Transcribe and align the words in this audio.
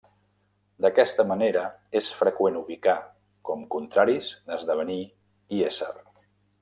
D'aquesta 0.85 1.25
manera 1.31 1.65
és 1.99 2.07
freqüent 2.21 2.57
ubicar 2.61 2.95
com 3.51 3.67
contraris 3.77 4.31
esdevenir 4.57 4.99
i 5.59 5.63
ésser. 5.69 5.93